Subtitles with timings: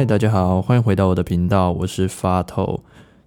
[0.00, 2.82] 嗨，大家好，欢迎回到我的频道，我是发透。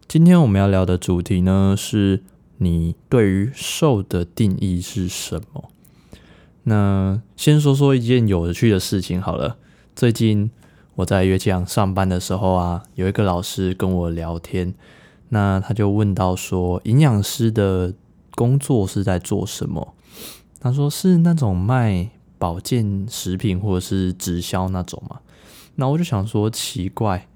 [0.08, 2.24] 今天我们要聊的主题呢，是
[2.58, 5.70] 你对于瘦的定义是什么？
[6.64, 9.58] 那先说说一件有趣的事情好了。
[9.96, 10.50] 最近
[10.96, 14.74] 我在乐器行上班的时候啊，有一个老师跟我聊天，
[15.30, 17.94] 那他就问到说，营养师的
[18.34, 19.94] 工作是在做什么？
[20.60, 22.10] 他说是那种卖
[22.40, 25.20] 保健食品或者是直销那种嘛。
[25.76, 27.28] 那我就想说，奇怪，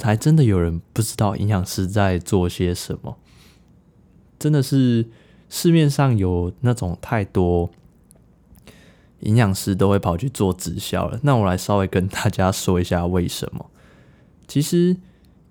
[0.00, 3.16] 还真的有人不知道营养师在做些什么？
[4.38, 5.08] 真的是
[5.48, 7.70] 市面上有那种太多
[9.20, 11.18] 营养师都会跑去做直销了。
[11.22, 13.70] 那我来稍微跟大家说一下为什么。
[14.46, 14.96] 其实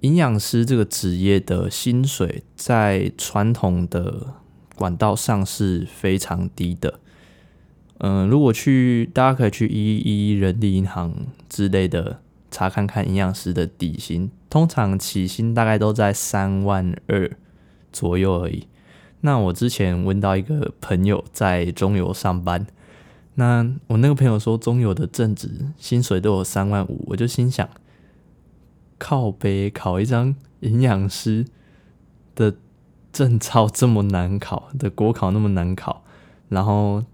[0.02, 4.36] 营养师这个职业的薪水在传统的
[4.76, 7.00] 管道上是非常低的。
[8.06, 12.20] 嗯，如果去，大家可以去一一人力银行之类的
[12.52, 17.32] 查看看营养师的底薪，通常起薪大概都在三万二
[17.94, 18.68] 左右而已。
[19.22, 22.68] 那我之前问到一个朋友在中油上班，
[23.36, 27.70] 那我那个朋友说中油的正职薪水都有三万五，我就心想，
[28.98, 31.46] 靠北考一张营养师
[32.36, 32.54] 的
[33.14, 36.04] 证照这么难考，的国考那么难考，
[36.50, 37.06] 然后。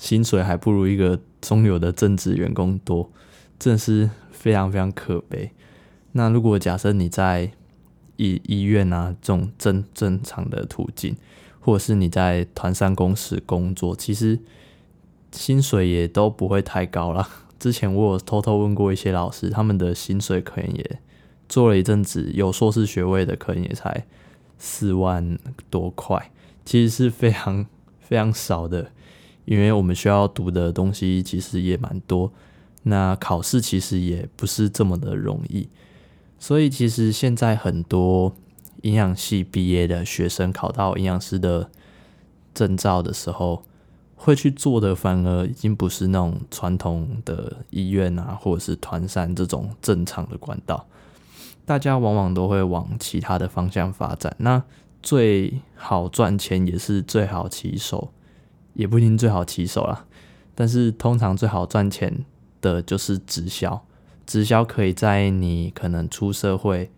[0.00, 3.10] 薪水还不如一个中游的正职员工多，
[3.58, 5.50] 真的是非常非常可悲。
[6.12, 7.50] 那如果假设你在
[8.16, 11.16] 医医院啊这种正正常的途径，
[11.60, 14.38] 或者是你在团山公司工作，其实
[15.32, 17.28] 薪水也都不会太高了。
[17.58, 21.00] 之前我有偷偷问过一些老师，他们的薪水可能也
[21.48, 24.06] 做了一阵子，有硕士学位的可能也才
[24.58, 25.36] 四万
[25.68, 26.30] 多块，
[26.64, 27.66] 其实是非常
[28.00, 28.92] 非常少的。
[29.48, 32.30] 因为我们需要读的东西其实也蛮多，
[32.82, 35.66] 那考试其实也不是这么的容易，
[36.38, 38.34] 所以其实现在很多
[38.82, 41.70] 营养系毕业的学生考到营养师的
[42.52, 43.62] 证照的时候，
[44.16, 50.86] 会去做的反而已经不是那种传统的医院啊，或者是团膳这种正常的管道，
[51.64, 54.36] 大家往往都会往其他的方向发展。
[54.40, 54.62] 那
[55.02, 58.12] 最好赚钱也是最好起手。
[58.78, 60.06] 也不一定最好起手啦，
[60.54, 62.24] 但是通常最好赚钱
[62.60, 63.84] 的就是直销。
[64.24, 66.88] 直销可以在你可能出社会、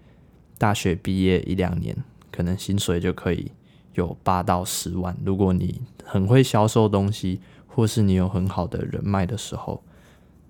[0.58, 1.96] 大学毕业一两年，
[2.30, 3.50] 可能薪水就可以
[3.94, 5.16] 有八到十万。
[5.24, 9.82] 如果你很会销售东西，或是你有很好的人脉的时候，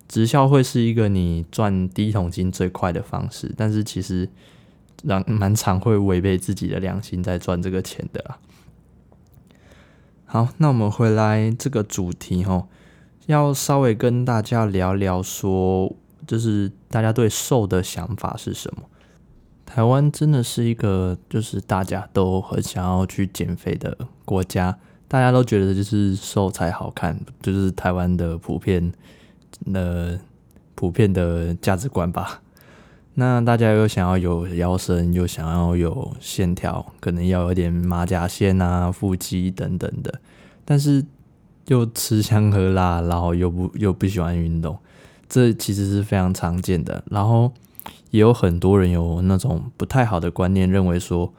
[0.08, 3.54] 直销会是一个你赚第一桶金最快的方式。
[3.56, 4.28] 但是其实，
[5.04, 8.36] 蛮蛮常会违背自己的良心在赚这个钱的啦。
[10.32, 12.68] 好，那我们回来这个主题哦，
[13.26, 15.92] 要稍微跟大家聊聊说，
[16.24, 18.84] 就是大家对瘦的想法是什么？
[19.66, 28.92] 台湾真的是一个就是大家都很想要去减肥的国家，大家都觉得就是瘦才好看，就是台湾的普遍
[29.72, 30.16] 的
[30.76, 32.40] 普遍的价值观吧。
[33.14, 40.20] 那大家又想要有腰身，又想要有线条，可能要有点马甲线啊、腹肌等等的，
[40.64, 41.04] 但是
[41.66, 44.78] 又吃香喝辣，然后又不又不喜欢运动，
[45.28, 47.02] 这其实是非常常见的。
[47.10, 47.52] 然后
[48.10, 51.34] 也有很多人有那种不太好的观念，认为说，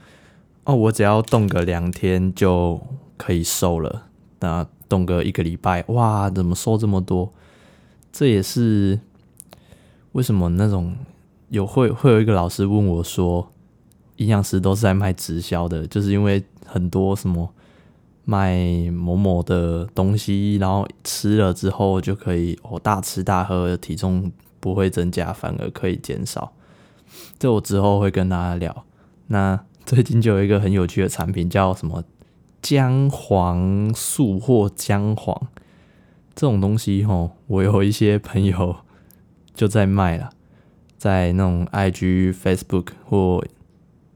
[0.66, 2.80] 哦，我只要动个两天就
[3.18, 4.03] 可以瘦了，
[4.42, 7.34] 那动个一个礼拜，哇，怎么瘦这么多？
[8.12, 9.00] 这也是
[10.12, 10.94] 为什么那种。
[11.51, 13.51] 有会会有一个老师问我说，
[14.16, 17.53] 营养师都是在卖直销的，就是因为很多什么
[18.23, 26.53] 卖某某的东西，然后吃了之后就可以哦大吃大喝，体重不会增加，反而可以减少。
[27.38, 28.85] 这我之后会跟大家聊。
[29.28, 32.06] 那最近就有一个很有趣的产品，叫什么
[32.61, 35.49] 姜黄素或姜黄
[36.34, 38.78] 这种东西吼，我有一些朋友
[39.53, 40.29] 就在卖了。
[41.02, 43.44] 在那种 IG、Facebook 或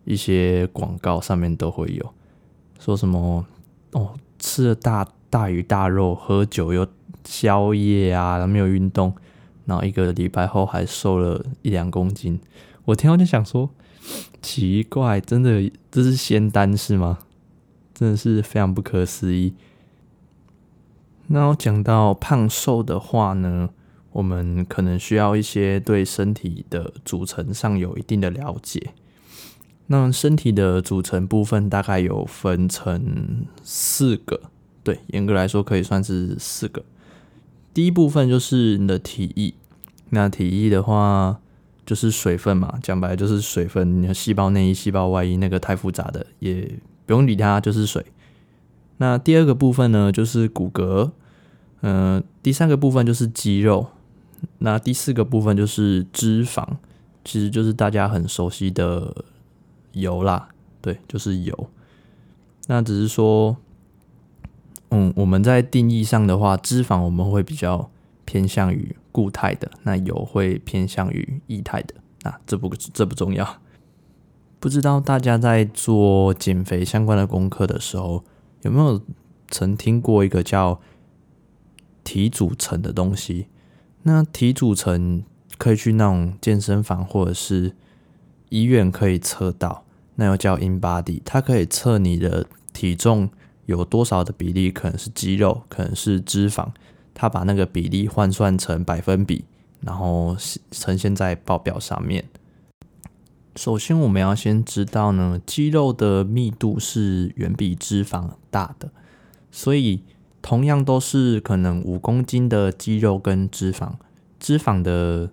[0.03, 2.13] 一些广告上面都会有
[2.79, 3.43] 说什么
[3.93, 6.87] 哦，吃了大大鱼大肉，喝酒又
[7.23, 9.11] 宵夜啊，然后没有运动，
[9.65, 12.39] 然后一个礼拜后还瘦了一两公斤。
[12.83, 13.67] 我听到就想说，
[14.43, 17.17] 奇怪，真的这是仙丹是吗？
[17.95, 19.55] 真的是非常不可思议。
[21.29, 23.71] 那我讲到胖瘦的话呢？
[24.15, 28.93] 我们可能需要一些对身体的组成上有一定的了解。
[29.87, 34.39] 那身体的组成部分大概有分成四个，
[34.85, 36.81] 对，严格来说可以算是四个。
[37.73, 39.53] 第一部分就是你的体液。
[40.11, 41.41] 那体液的话，
[41.85, 44.01] 就是水分嘛，讲白就是水分。
[44.01, 48.05] 你的细胞内衣、细胞外衣那个太复杂的，也不用理它，就是水。
[48.95, 51.11] 那第二个部分呢，就是骨骼。
[51.81, 53.87] 嗯、第三个部分就是肌肉。
[54.59, 56.67] 那第四个部分就是脂肪，
[57.23, 59.25] 其实就是大家很熟悉的
[59.93, 60.49] 油啦。
[60.81, 61.69] 对，就是油。
[62.67, 63.57] 那只是说，
[64.89, 67.89] 嗯，我们在定义上的话，脂肪我们会比较
[68.25, 71.95] 偏向于固态的，那油会偏向于液态的。
[72.23, 73.61] 那这不这不重要。
[74.59, 78.23] 不知道大家在做减肥相关的功课的时候，
[78.63, 78.99] 有没有
[79.49, 80.79] 曾听过一个叫
[82.03, 83.47] 体组成的东西？
[84.07, 85.23] 那体组成
[85.57, 87.73] 可以去那种健身房或者是
[88.49, 89.83] 医院可以测到。
[90.13, 93.27] 那又叫 InBody，它可以测你的体重
[93.65, 96.69] 有多少的比例，可能是肌肉，可能是脂肪，
[97.15, 99.43] 它把那个比例换算成百分比，
[99.81, 100.37] 然后
[100.69, 102.23] 呈现在报表上面。
[103.55, 108.91] 首先，我们要先知道呢，肌肉的密度是远比脂肪大的，
[109.49, 110.03] 所以
[110.45, 113.93] 同样都是可能五公斤的肌肉跟脂肪，
[114.39, 115.31] 脂肪的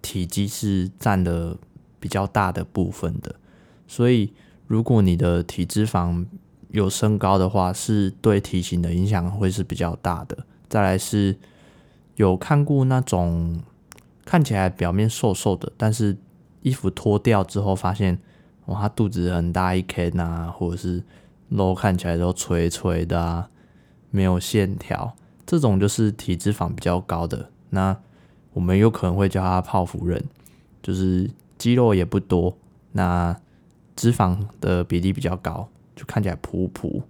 [0.00, 1.58] 体积是占了
[2.00, 3.34] 比较大的部分的。
[3.86, 4.32] 所以，
[4.66, 6.24] 如果你的体脂肪
[6.70, 10.46] 有升高的话，是对体型的影响会是比较大的。
[10.66, 11.36] 再来是
[12.16, 13.60] 有看过那种
[14.24, 16.16] 看起来表面瘦瘦的，但是
[16.62, 18.18] 衣服脱掉之后发现，
[18.64, 21.04] 哇，他肚子很大一坑啊，或者是
[21.50, 23.50] 肉看起来都垂垂的啊，
[24.14, 25.14] 没有线条，
[25.44, 27.50] 这种就是体脂肪比较高的。
[27.70, 27.96] 那
[28.52, 30.24] 我们有可能会叫他泡芙人，
[30.82, 31.28] 就是
[31.58, 32.56] 肌肉也不多，
[32.92, 33.36] 那。
[33.96, 37.02] 脂肪的比例比较高，就看起来噗噗。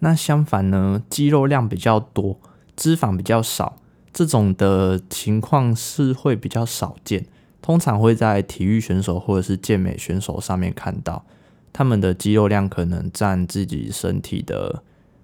[0.00, 2.38] 那相反呢，肌肉量比较多，
[2.76, 3.76] 脂肪比较少，
[4.12, 7.24] 这种的情况是会比较少见。
[7.62, 11.24] 通常会在体育选手或者是健美选手上面看到，
[11.72, 14.82] 他们的肌肉量可能占自己身体的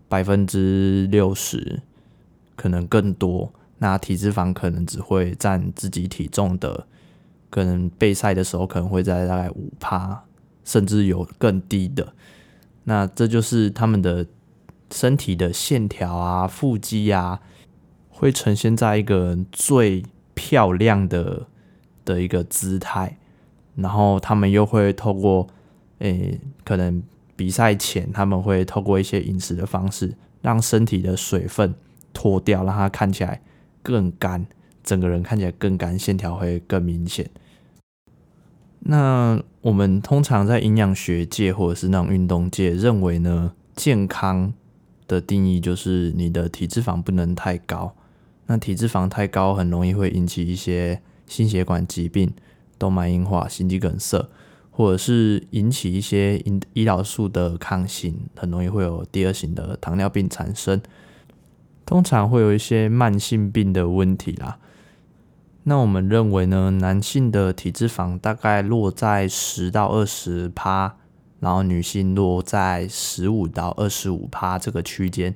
[0.09, 1.83] 百分之六十，
[2.55, 3.53] 可能更多。
[3.79, 6.87] 那体脂肪可能只会占自己体重的，
[7.51, 10.23] 可能备赛的时候可能会在大概五趴。
[10.65, 12.13] 甚至有更低的，
[12.83, 14.27] 那这就是他们的
[14.91, 17.41] 身体的线条啊、腹肌啊，
[18.09, 20.03] 会呈现在一个最
[20.35, 21.47] 漂亮的
[22.05, 23.17] 的一个姿态。
[23.77, 25.47] 然后他们又会透过，
[26.01, 27.01] 诶、可能
[27.37, 31.75] 比赛前他们会透过一些饮食的方式，让身体的水分
[32.13, 33.43] 脱掉，让它看起来
[33.83, 34.47] 更干，
[34.83, 37.31] 整个人看起来更干，线条会更明显。
[38.81, 44.55] 那我们通常在营养学界或者是那种运动界认为呢，健康
[45.09, 47.95] 的定义就是你的体脂肪不能太高。
[48.47, 52.33] 那体脂肪太高，很容易会引起一些心血管疾病、
[52.79, 54.29] 动脉硬化、心肌梗塞，
[54.77, 60.79] 或者是引起一些胰胰岛素的抗性，很容易会有第二型的糖尿病产生。
[61.87, 64.59] 通常会有一些慢性病的问题啦。
[65.63, 70.97] 那我们认为呢，男性的体脂肪大概落在十到二十趴，
[71.41, 75.35] 然后女性落在十五到二十五趴这个区间，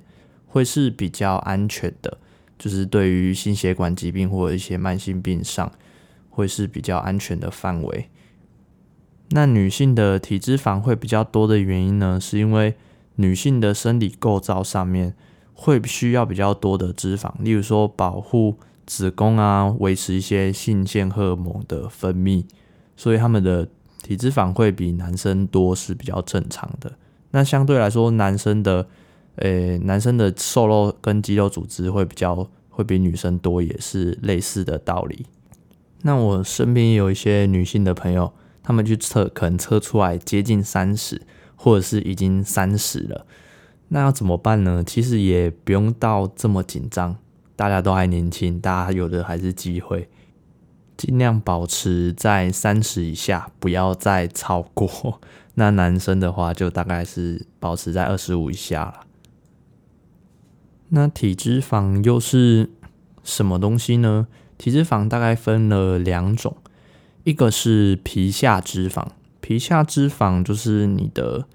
[0.48, 2.18] 会是比较安全的，
[2.58, 5.72] 就是对于心血管疾病或者一些慢性病上，
[6.28, 8.10] 会是比较安全的范围。
[9.30, 12.74] 那女性的体脂肪会比较多的原因呢，是因为
[13.16, 15.14] 女性的生理构造上面
[15.54, 18.56] 会需要比较多的脂肪，例如说保护。
[18.86, 22.44] 子宫啊，维持一些性腺荷尔蒙的分泌，
[22.96, 23.68] 所以他们的
[24.02, 26.94] 体脂肪会比男生多是比较正常的。
[27.30, 28.88] 那相对来说，男生的，
[29.36, 35.24] 诶、欸，男生的瘦肉跟肌肉组织会比较会比女生多，也是类似的道理。
[36.02, 41.22] 那我身边有一些女性的朋友，他们去测，可能测出来接近三十，
[41.56, 43.26] 或者是已经三十了，
[43.88, 44.82] 那要怎么办呢？
[44.84, 47.16] 其实也不用到这么紧张。
[47.56, 50.08] 大家都还年轻，大家有的还是机会，
[50.96, 55.20] 尽量保持在三十以下，不要再超过。
[55.56, 59.00] 那男生的话，就大概是保持在二十五以下了。
[60.88, 62.70] 那体脂肪又是
[63.22, 64.26] 什么东西呢？
[64.56, 66.56] 体脂肪大概分了两种，
[67.24, 69.06] 一个是皮下脂肪，
[69.40, 71.46] 皮下脂肪就是你的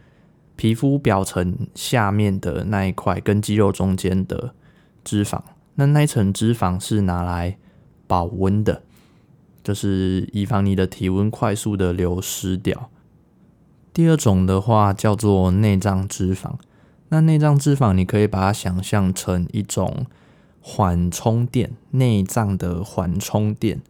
[0.55, 4.53] 皮肤表层下面的那一块，跟肌肉中间的
[5.03, 5.41] 脂肪。
[5.75, 7.57] 那那一层脂肪是拿来
[8.07, 8.83] 保温的，
[9.63, 12.89] 就是以防你的体温快速的流失掉。
[13.91, 16.53] 第二种的话叫做内脏脂肪，
[17.09, 20.05] 那内脏脂肪你可以把它想象成一种
[20.61, 23.81] 缓冲垫，内脏的缓冲垫。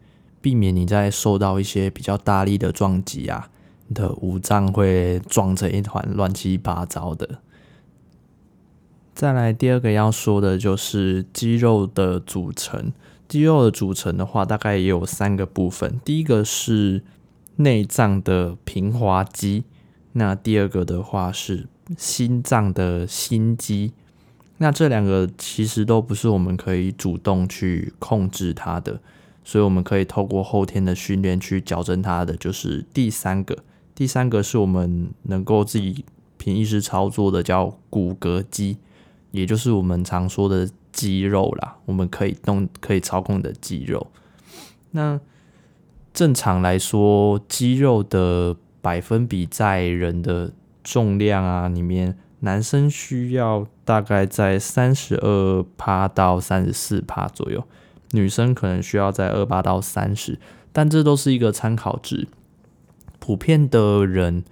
[0.45, 3.49] 避免你在受到一些比较大力的撞击啊，
[3.87, 7.39] 你的五脏会撞成一团乱七八糟的。
[9.15, 12.93] 再来第二个要说的就是肌肉的组成。
[13.27, 15.99] 肌肉的组成的话，大概也有三个部分。
[16.05, 17.01] 第一个是
[17.55, 19.63] 内脏的平滑肌，
[20.11, 23.93] 那第二个的话是心脏的心肌。
[24.59, 29.01] 那这两个其实都不是我们可以主动去控制它的，
[29.45, 32.35] 所以我们可以透过后天的训练去矫正它的。
[32.35, 33.59] 就是第三个，
[33.95, 36.03] 第三个是我们能够自己
[36.37, 38.79] 凭意识操作的，叫骨骼肌，
[39.31, 40.69] 也就是我们常说的。
[40.95, 44.07] 肌肉啦，我们可以动、可以操控的肌肉。
[44.91, 45.19] 那
[46.13, 50.53] 正常来说，肌肉的百分比在人的
[50.85, 57.61] 重量啊里面，男生需要大概在三十二趴到三十四趴左右，
[58.15, 60.39] 女生可能需要在二八到三十，
[60.71, 62.27] 但这都是一个参考值。
[63.19, 64.43] 普遍的人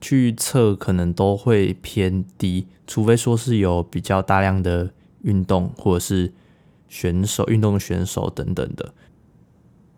[0.00, 4.90] 去测可能都会偏低，除非说是有比较大量的。
[5.24, 6.34] 运动或者是
[6.86, 8.92] 选手、运动选手等等的，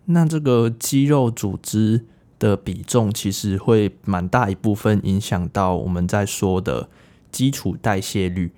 [0.05, 2.05] 那这个肌肉组织
[2.39, 6.89] 的比重其实会蛮大一部分影响到我们在说的
[7.33, 8.53] 基础代谢率。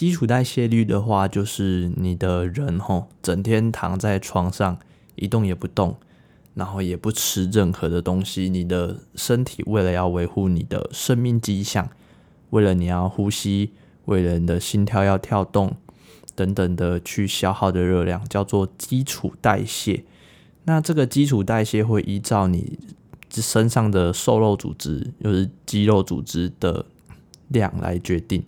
[0.00, 4.78] 基础代谢率的话，就是你的人吼整天躺在床上
[5.14, 5.98] 一动也不动，
[6.54, 11.90] 然后也不吃任何的东西，你的身体为了要维护你的生命迹象，
[12.48, 13.72] 为了你要呼吸，
[14.06, 15.76] 为了你的心跳要跳动。
[16.34, 20.04] 等等的去消耗的热量叫做基础代谢，
[20.64, 22.78] 那这个基础代谢会依照你
[23.28, 26.86] 身上的瘦肉组织，就是肌肉组织的
[27.48, 28.42] 量来决定。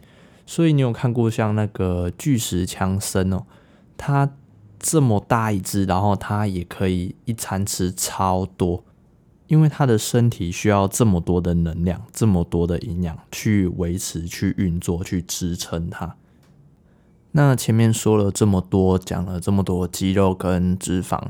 [0.52, 3.46] 所以你有看过像那个巨石强森哦，
[3.96, 4.34] 他
[4.78, 8.84] 这么大一只，然后他也可以一餐吃超多，
[9.46, 16.16] 因为他的身体需要这么多的能量，这么多的营养去维持、去运作、去支撑它。
[17.30, 21.28] 那前面说了这么多，讲了这么多肌肉跟脂肪，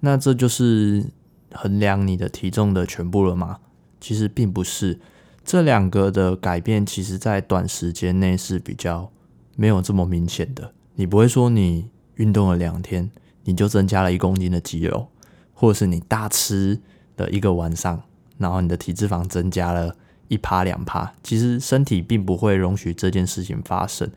[0.00, 1.06] 那这就是
[1.54, 3.60] 衡量你的体重的全部了吗？
[3.98, 5.00] 其实并不是，
[5.48, 9.10] 这两个的改变，其实在短时间内是比较
[9.56, 10.74] 没有这么明显的。
[10.96, 13.10] 你不会说你运动了两天，
[13.44, 15.08] 你就增加了一公斤的肌肉，
[15.54, 16.78] 或者是你大吃
[17.16, 18.02] 的一个晚上，
[18.36, 19.96] 然后你的体脂肪增加了
[20.28, 24.10] 一趴两趴，其实身体并不会容许这件事情发生。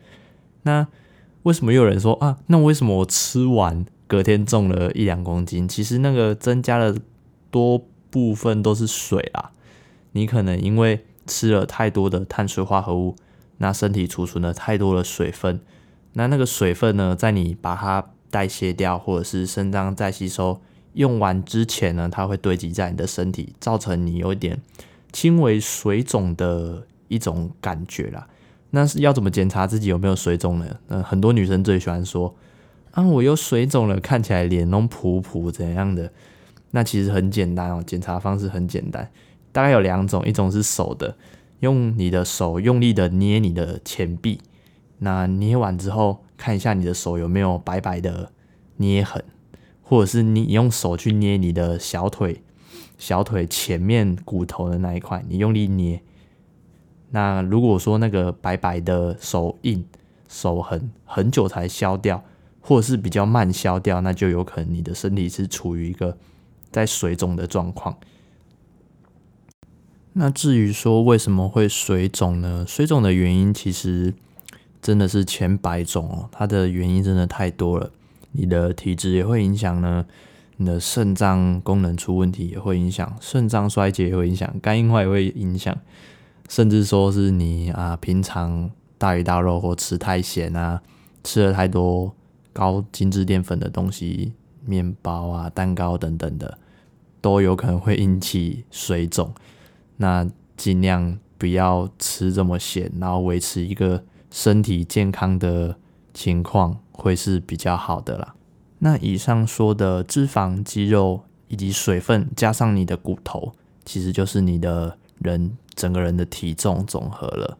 [0.64, 0.86] 那
[1.44, 2.36] 为什么又有人说啊？
[2.48, 5.66] 那为什么我吃完隔天重了一两公斤？
[5.66, 6.94] 其实那个增加的
[7.50, 9.52] 多部分都是水啊。
[10.12, 13.16] 你可能因为吃了太多的碳水化合物，
[13.56, 15.58] 那身体储存了太多的水分，
[16.12, 20.60] 那那个水分呢，在你把它代谢掉，或者是肾脏再吸收
[20.92, 24.60] 用完之前呢，它会堆积在你的身体，造成你有一点
[25.10, 28.28] 轻微水肿的一种感觉啦。
[28.74, 30.66] 那是要怎么检查自己有没有水肿呢？
[30.88, 32.34] 嗯，很多女生最喜欢说
[32.90, 36.12] 啊，我又水肿了，看起来脸都噗噗怎样的？
[36.74, 39.10] 那其实很简单哦，检查方式很简单，
[39.52, 41.16] 大概有两种，一种是手的，
[41.60, 44.40] 用你的手用力的捏你的前臂，
[44.98, 48.32] 那捏完之后看一下你的手有没有白白的
[48.78, 49.22] 捏痕，
[49.82, 52.42] 或者是你用手去捏你的小腿，
[52.98, 56.02] 小腿前面骨头的那一块，你用力捏。
[57.10, 59.86] 那如果说那个白白的手印、
[60.28, 62.24] 手痕很久才消掉，
[62.60, 66.16] 或者是比较慢消掉，那就有可能你的身体是处于一个
[66.70, 67.94] 在水肿的状况。
[70.14, 72.64] 那至于说为什么会水肿呢？
[72.68, 74.12] 水肿的原因其实
[74.80, 77.90] 真的是千百种哦，它的原因真的太多了。
[78.32, 80.04] 你的体质也会影响呢，
[80.56, 85.76] 你的肾脏功能出问题也会影响，肾脏衰竭也会影响，肝硬化也会影响。
[86.48, 90.82] 甚至说是你啊，平常大鱼大肉或吃太咸啊，
[91.24, 92.14] 吃了太多
[92.52, 96.58] 高精致淀粉的东西，面包啊、蛋糕等等的，
[97.22, 99.32] 都有可能会引起水肿。
[100.02, 105.78] 那尽量不要吃这么咸，然后维持一个身体健康的
[106.12, 108.34] 情况，会是比较好的啦。
[108.80, 113.54] 那以上说的脂肪、肌肉以及水分，加上你的骨头，
[113.84, 115.56] 其实就是你的人。
[115.74, 117.56] 整个人的体重总和了。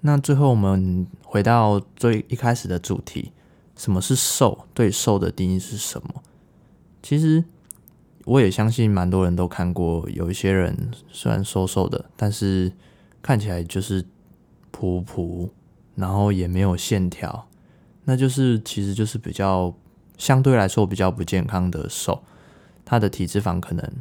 [0.00, 3.30] 那最后我们回到最一开始的主题，
[3.76, 4.66] 什么是瘦？
[4.74, 6.20] 对瘦的定义是什么？
[7.00, 7.44] 其实
[8.24, 12.72] 我也相信蛮多人都看过，有一些人虽然瘦瘦的，但是
[13.20, 14.04] 看起来就是
[14.70, 15.50] 普普，
[15.94, 17.48] 然后也没有线条，
[18.04, 19.74] 那就是其实就是比较
[20.16, 22.22] 相对来说比较不健康的瘦，
[22.84, 23.92] 他的体脂肪可能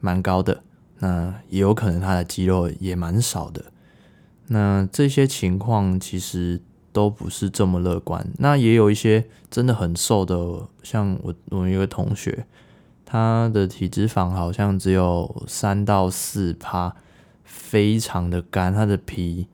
[0.00, 0.62] 蛮高的，
[0.98, 3.64] 那也有可能他的肌肉也蛮少的。
[4.48, 6.60] 那这些情况其实
[6.92, 8.26] 都不是这么乐观。
[8.38, 12.46] 那也有一些真的很瘦的，像我我一个同学，
[13.10, 16.94] 他的体脂肪好像只有三到四趴，
[17.42, 19.48] 非常的干，他的皮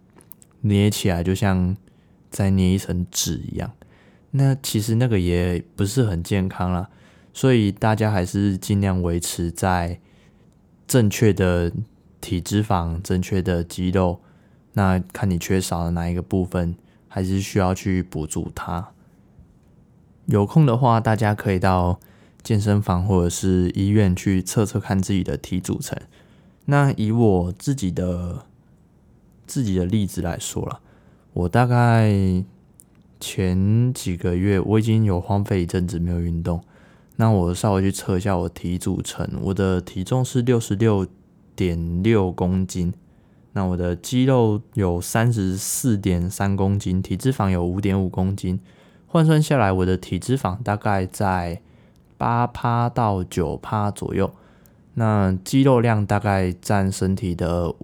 [0.60, 1.74] 捏起来就像
[2.28, 3.72] 在捏一层纸一样。
[4.32, 6.90] 那其实那个也不是很健康啦，
[7.32, 10.00] 所以大家还是尽量维持在
[10.86, 11.72] 正确的
[12.20, 14.20] 体脂肪、正确的肌肉。
[14.74, 16.76] 那看你缺少了哪一个部分，
[17.08, 18.88] 还是需要去补足它。
[20.26, 21.98] 有空的话，大家可以到
[22.46, 25.98] 健身房或者是医院去测测看自己的体组成。
[26.66, 28.46] 那以我自己的
[29.48, 30.78] 自己的例子来说啦，
[31.32, 32.08] 我大概
[33.18, 36.62] 前几个月我已经有荒废一阵子没有运动。
[37.16, 41.04] 那我稍微去测一下我体组成，我的体重是六十六
[41.56, 42.94] 点六公斤。
[43.54, 48.60] 那我的肌肉有三十四点三公斤，体脂肪有五点五公斤，
[49.06, 51.62] 换算下来，我的体脂肪大概在
[52.16, 54.32] 八趴到九趴左右。
[54.94, 57.74] 那肌肉量大概占身体的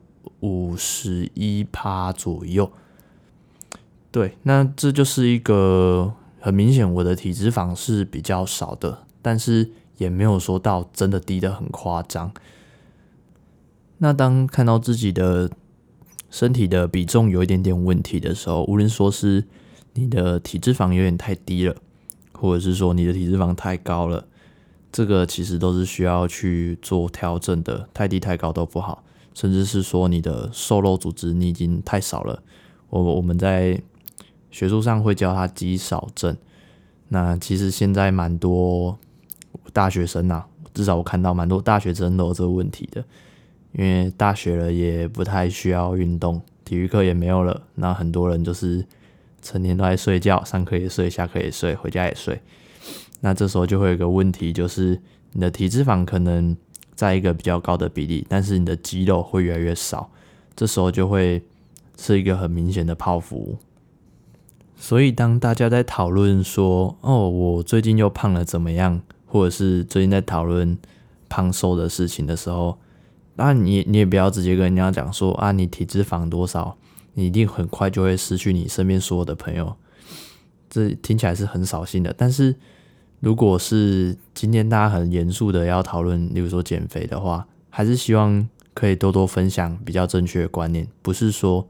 [0.40, 2.72] 五十一趴左右。
[4.10, 12.32] 对，那这就是一个很明显，我的体脂肪是比较少的，但是也没有说到真的低的很夸张。
[13.98, 15.50] 那当看到自己的
[16.28, 19.44] 身体的比重有一点点问题的时候，无论说是
[19.94, 21.76] 你的体脂肪有点太低了，
[22.42, 24.24] 或者是说你的体脂肪太高了，
[24.90, 27.88] 这个其实都是需要去做调整的。
[27.94, 32.42] 太低太高都不好，甚至是说你的瘦肉组织你已经太少了。
[32.90, 33.80] 我我们在
[34.50, 36.36] 学术上会叫它肌少症。
[37.10, 38.98] 那其实现在蛮多
[39.72, 43.04] 大学生呐、啊，至少我看到蛮多大学生都有这个问题的。
[43.74, 48.84] 因为大学了也不太需要运动，体育课也没有了，那很多人就是
[49.42, 52.40] 成天都在睡觉，上课也睡，下课也睡，回家也睡。
[53.20, 54.98] 那这时候就会有一个问题，就是
[55.32, 56.56] 你的体脂肪可能
[56.94, 60.10] 在一个比较高的比例，但是你的肌肉会越来越少，
[60.56, 61.42] 这时候就会
[61.98, 63.58] 是一个很明显的泡芙。
[64.76, 70.76] 所以当大家在讨论说，哦，我最近又胖了怎么样，或者是最近在讨论
[71.28, 72.76] 胖瘦的事情的时候，
[73.36, 76.76] 那你你也不要直接跟人家讲说啊，你体脂肪多少，
[77.14, 79.76] 你一定很快就会失去你身边所有的朋友。
[80.70, 82.14] 这听起来是很扫兴的。
[82.16, 82.54] 但是
[83.20, 90.88] 如果是今天大家很严肃的要讨论，例如说减肥的话，还是希望可以多多分享比较正确的观念。
[91.02, 91.68] 不是说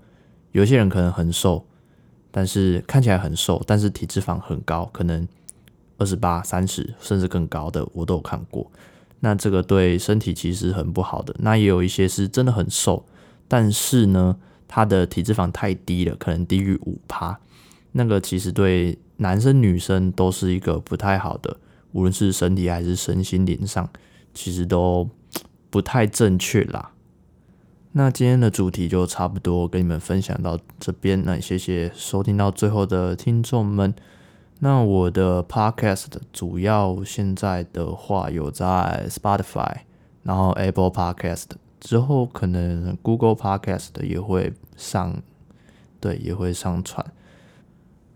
[0.53, 1.67] 有些人可能很瘦，
[2.31, 5.27] 但是看起来很瘦，但是体脂肪很高，可能
[5.99, 8.71] 二十八、三十甚至更高的，我都有看过。
[9.21, 11.35] 那这个对身体其实很不好的。
[11.39, 13.05] 那也有一些是真的很瘦，
[13.47, 14.37] 但是呢，
[14.75, 17.39] 他的体脂肪太低了，可能低于五趴。
[17.93, 21.59] 那个其实对男生女生都是一个不太好的，
[21.93, 23.87] 无论是身体还是身心灵上，
[24.33, 25.11] 其实都
[25.69, 26.93] 不太正确啦。
[27.93, 33.95] 那今天的主题就差不多跟你们分享到这边，那谢谢收听到最后的听众们。
[34.61, 39.81] 那我的 podcast 主要现在的话有在 Spotify，
[40.23, 41.45] 然后 Apple Podcast
[41.83, 45.21] 之后可能 Google Podcast 也会上，
[46.01, 47.05] 对，也会上传。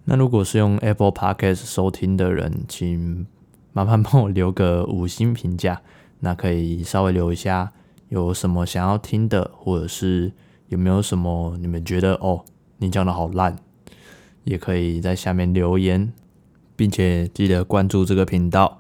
[0.04, 3.26] 那如果是用 Apple Podcast 收听的人，请
[3.72, 5.82] 麻烦帮我留个五星评价，
[6.20, 7.72] 那可以稍微留一下
[8.08, 10.32] 有什么想要听的，或者是
[10.68, 12.44] 有没有什么你们觉得哦，
[12.78, 13.56] 你讲的好烂，
[14.44, 16.12] 也可以在下面留言。
[16.78, 18.78] 并且记得关注这个频道。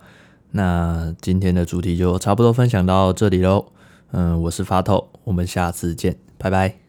[0.50, 3.72] 那今天的主题就差不多分享到这里喽。
[4.12, 6.85] 嗯，我是发透，我们下次见，拜拜。